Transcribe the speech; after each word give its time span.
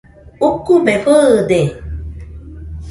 Ukube 0.47 0.93
fɨɨde. 1.03 1.59